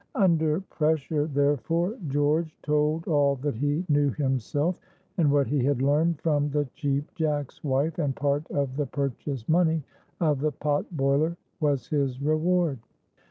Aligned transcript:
Under 0.15 0.61
pressure, 0.61 1.27
therefore, 1.27 1.95
George 2.07 2.57
told 2.63 3.07
all 3.07 3.35
that 3.35 3.53
he 3.53 3.85
knew 3.87 4.09
himself, 4.09 4.75
and 5.19 5.31
what 5.31 5.45
he 5.45 5.63
had 5.63 5.83
learned 5.83 6.19
from 6.21 6.49
the 6.49 6.65
Cheap 6.73 7.13
Jack's 7.13 7.63
wife, 7.63 7.99
and 7.99 8.15
part 8.15 8.49
of 8.49 8.77
the 8.77 8.87
purchase 8.87 9.47
money 9.47 9.83
of 10.19 10.39
the 10.39 10.53
pot 10.53 10.87
boiler 10.97 11.37
was 11.59 11.87
his 11.89 12.19
reward. 12.19 12.79